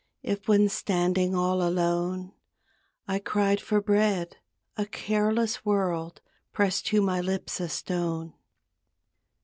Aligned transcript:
If 0.23 0.47
when 0.47 0.67
standing 0.67 1.35
all 1.35 1.61
alone 1.61 2.31
I 3.07 3.19
cried 3.19 3.61
for 3.61 3.79
bread 3.79 4.37
a 4.75 4.87
careless 4.87 5.63
world 5.63 6.21
Pressed 6.53 6.87
to 6.87 7.03
my 7.03 7.21
lips 7.21 7.59
a 7.59 7.69
stone. 7.69 8.33